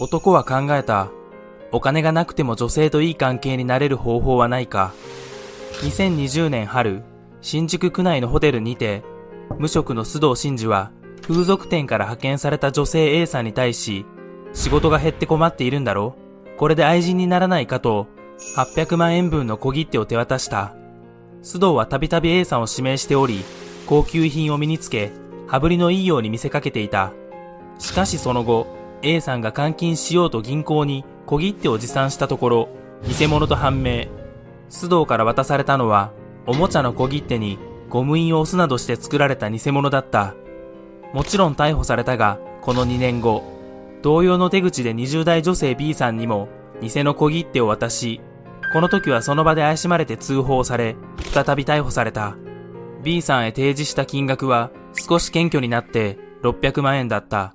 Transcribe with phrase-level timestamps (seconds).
[0.00, 1.10] 男は考えた。
[1.72, 4.92] お金がなくても女性といい関係になれる方法はないか。
[5.82, 7.02] 2020年春、
[7.40, 9.02] 新宿区内のホテルにて、
[9.58, 10.92] 無職の須藤真二は
[11.26, 14.06] 風俗店から派遣された女性 A さんに対し、
[14.52, 16.14] 仕事が減って困っているんだろ
[16.56, 18.06] これで愛人にならないかと、
[18.56, 20.74] 800万円分の小切手を手渡した。
[21.42, 23.42] 須藤はたびたび A さんを指名しており、
[23.86, 25.10] 高級品を身につけ、
[25.48, 27.12] 羽振りのいいように見せかけていた。
[27.80, 32.68] しかしその後、A さんが換金しようと銀行に小切手を持参したところ、
[33.06, 34.06] 偽物と判明。
[34.70, 36.12] 須藤から渡されたのは、
[36.46, 37.58] おもちゃの小切手に
[37.88, 40.34] ゴム印を押すなどして作られた偽物だった。
[41.12, 43.44] もちろん逮捕されたが、この2年後、
[44.02, 46.48] 同様の手口で20代女性 B さんにも
[46.80, 48.20] 偽の小切手を渡し、
[48.72, 50.96] この時はその場で怪しまれて通報され、
[51.32, 52.36] 再び逮捕された。
[53.02, 57.54] B さんへ提示した金額は少し謙虚になって600万円だった。